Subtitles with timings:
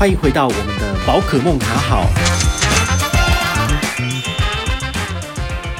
[0.00, 2.06] 欢迎回到我们的宝可梦卡好。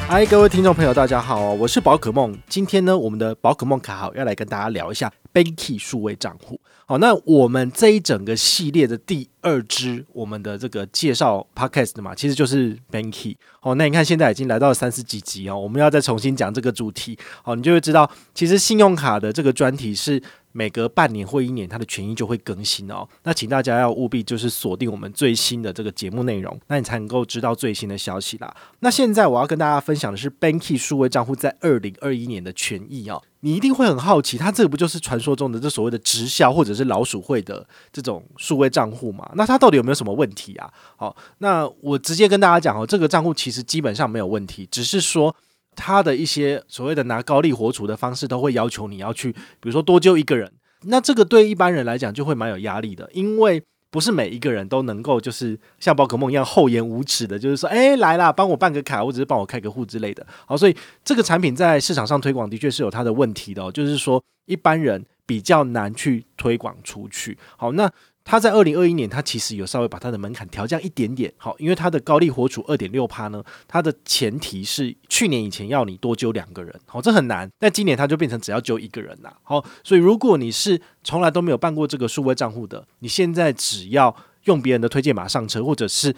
[0.07, 2.39] 嗨，各位听众朋友，大家好，我是宝可梦。
[2.47, 6.61] 今天呢，我们的宝可梦卡好要来跟大家聊一下 Banky 数位账户。
[6.85, 13.37] 好，那我们这一整个系列的第二支，我们的这个介绍 Podcast 的嘛，其实就是 Banky。
[13.61, 17.19] 好，那你看现在已经来到三十几集哦，我们要再重新讲这个主题。
[17.43, 20.23] 好，你就会知道，其实信用卡的这个专题是。
[20.53, 23.07] 每隔半年或一年，它的权益就会更新哦。
[23.23, 28.55] 那请大家要务必就是锁定我们最新的这个节目内容，那你才能够知道最新的消息啦。
[28.81, 33.23] 那现在我要跟大家分享的是 Banky 数位账户在二零二一年的权益哦。
[33.43, 39.31] 你一定会很好奇，它这个不就是传说中的这所谓的直销或者是老鼠会的这种数位账户吗？
[39.35, 40.71] 那它到底有没有什么问题啊？
[40.97, 45.35] 好，那我直接跟大家讲哦，这个账户其实基本上没有问题，只是说。
[45.81, 50.53] 他的一些所谓的拿高利活储的方式，都会要求你要去，比如说多揪一个人。
[50.83, 60.27] 那这个对一般人来讲就会蛮有压力的，因为不是每一个人都能够就是像宝可梦一样厚颜无耻的，就是说，哎，来啦，帮我办个卡，或者是帮我开个户之类的。
[60.47, 67.39] 好，所以这个产品在市场上推广的确是有它的问题的哦，就是说一般人比较难去推广出去。
[67.57, 67.91] 好，那。
[68.31, 84.15] 它在二零二一年，它其实有稍微把它的门槛调降一点点，好，因为它的高利活储二点六趴呢，它的前提是去年以前要你多揪两个人，好，这很难，但今年它就变成只要揪一个人啦，好，所以如果你是从来都没有办过这个数位账户的，你现在只要
[84.45, 86.15] 用别人的推荐码上车，或者是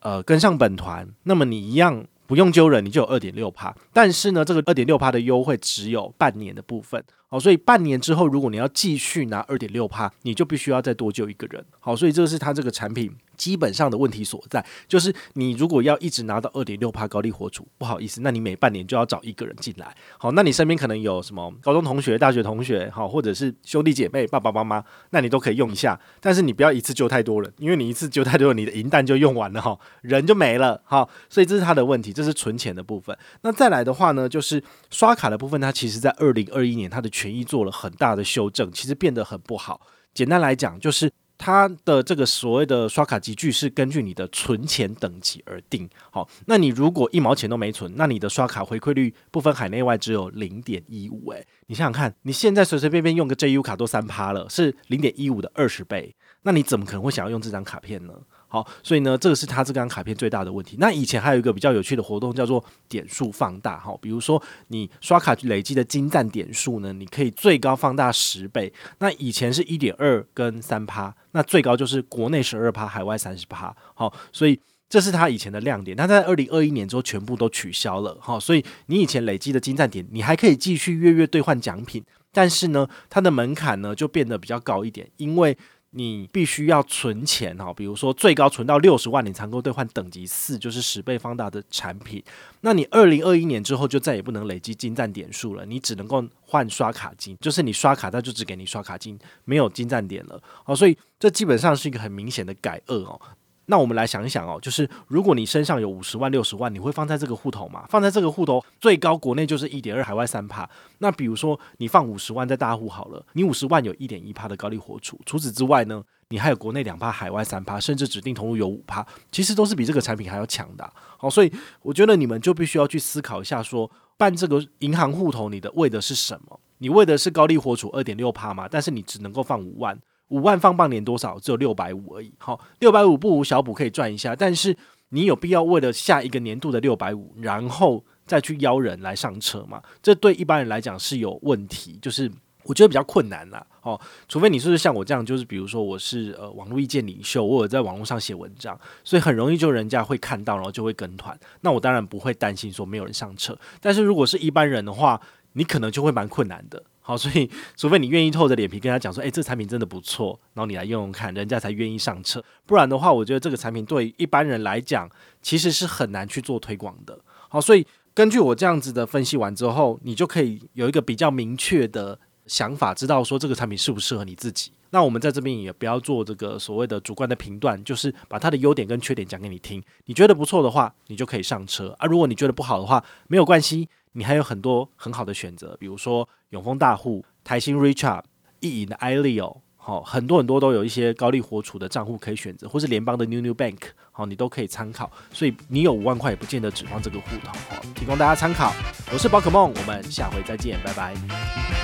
[0.00, 2.04] 呃跟上本团，那么你一样。
[2.24, 3.74] 不用揪人，你就有二点六趴。
[3.92, 13.10] 但是呢，这个二点六趴的优惠只有半年的部分，好，所以半年之后，如果你要继续拿二点六趴，你就必须要再多救一个人，好，所以这是它这个产品。
[13.34, 19.96] 基本上的问题所在，就是你如果要一直拿到二点六趴高利活储，不好意思，那你每半年就要找一个人进来。
[20.16, 25.98] 好，那你身边可能有什么高中同学、大学同学，好，或者是兄弟姐妹、爸爸妈妈，那你都可以用一下。
[26.20, 31.08] 但是你不要一次救太多人，因为你一次救太多人，你的银弹就用完了哈，人就没了哈。
[31.28, 33.16] 所以这是他的问题，这是存钱的部分。
[33.40, 39.80] 那再来的话呢，就是刷卡的部分，它其实在二零二一年它的权益做了很大的修正，其实变得很不好。
[40.12, 41.10] 简单来讲，就是。
[41.44, 45.90] 它的这个所谓的刷卡集聚是根据你的存钱等级而定。
[46.12, 51.32] 好，那你如果一毛钱都没存，那你的刷卡回馈率不分海内外只有零点一五。
[51.32, 58.14] 诶，你想想看，你现在随随便便用个 JU 卡都三趴了，是零点一五的二十倍，那你怎么可能会想要用这张卡片呢？
[58.52, 60.76] 好，所以呢，这个是它这张卡片最大的问题。
[60.78, 63.78] 那以前还有一个比较有趣的活动，叫做点数放大。
[63.78, 68.70] 哈，比如说你刷卡累积的金赞点数呢，你可以最高放大十倍。
[68.98, 73.74] 那以前是一点二跟三趴，那最高就是国内十二趴，海外三十趴。
[73.94, 75.96] 好，所以这是它以前的亮点。
[75.96, 78.14] 那在二零二一年之后全部都取消了。
[78.20, 85.56] 哈，所以你以前累积的金赞点，你还可以继续月月兑换奖品，但是呢，它的门槛呢就变得比较高一点，因为。
[85.94, 92.22] 你必须要存钱哈，比如说最高存到六十万，你才能够兑换等级四，就是十倍放大的产品。
[92.62, 100.42] 那你二零二一年之后就再也不能累积金赞点数了，你只能够换刷卡金，就是你刷卡，它就只给你刷卡金，没有金赞点了。
[100.64, 103.20] 哦，所以这基本上是一个很明显的改恶哦。
[103.66, 107.86] 那我们来想一想哦，就是如果你身上有五十万、六十万，你会放在这个户头吗？
[107.88, 110.68] 放在这个户头，最高国内就是一点二，海外三趴。
[110.98, 115.18] 那比如说你放五十万在大户好了，你五十万有一点一趴的高利活储。
[115.24, 120.92] 除此之外呢，你还有国内两趴、海外三趴，甚至指定投入有五趴，其实都是比这个产品还要强的。
[121.16, 121.52] 好，所以
[121.82, 126.60] 我觉得你们就必须要去思考一下说，说办这个银行户头，你的为的是什么？
[126.78, 128.66] 你为的是高利活储二点六趴吗？
[128.68, 129.96] 但是你只能够放五万。
[130.32, 131.38] 五万放半年多少？
[131.38, 132.32] 只有六百五而已。
[132.38, 134.34] 好，六百五不无小补，可以赚一下。
[134.34, 134.74] 但是
[135.10, 139.82] 你有必要为了下一个年度的六百五，然后再去邀人来上车吗？
[140.02, 142.32] 这对一般人来讲是有问题，就是
[142.64, 143.66] 我觉得比较困难啦。
[143.82, 151.38] 哦，除非你是像我这样，就是比如说我是呃网络意见领袖，我有在网络上写文章，所以很容易就人家会看到，然后就会跟团。
[151.60, 153.54] 那我当然不会担心说没有人上车。
[153.82, 155.20] 但是如果是一般人的话，
[155.52, 156.82] 你可能就会蛮困难的。
[157.04, 162.42] 好，所以除非你愿意厚着脸皮跟他讲说，诶，这产品真的不错，然后你来用用看，人家才愿意上车。
[162.64, 165.10] 不然的话，我觉得这个产品对一般人来讲，
[165.42, 167.18] 其实是很难去做推广的。
[167.48, 167.84] 好，所以
[168.14, 172.16] 根据我这样子的分析完之后，你就可以有一个比较明确的
[172.46, 174.70] 想法，知道说这个产品适不适合你自己。
[174.90, 179.82] 那我们在这边也不要做这个所谓的主观的评断，就是把它的优点跟缺点讲给你听。
[180.04, 182.06] 你觉得不错的话，你就可以上车啊。
[182.06, 183.88] 如果你觉得不好的话，没有关系。
[184.12, 188.22] 你还有很多很好的选择，比如说永丰大户、台新 Richard、
[188.60, 193.78] 意银的 iLeo，好，很多很多都有一些高利活储的账户可以选择，或是联邦的 New New Bank，
[194.10, 195.10] 好，你都可以参考。
[195.32, 198.72] 所以你有五万块也不见得只放这个户头，哦，提供大家参考。
[199.12, 201.81] 我是宝可梦，我们下回再见，拜拜。